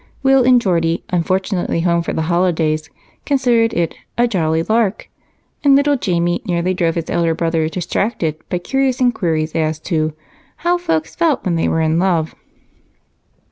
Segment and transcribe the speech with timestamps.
[0.23, 2.89] Will and Geordie, unfortunately home for the holidays,
[3.23, 5.07] considered it "a jolly lark,"
[5.63, 10.13] and little Jamie nearly drove his elder brother distracted by curious inquiries as to
[10.65, 12.33] "how folks felt when they were in love."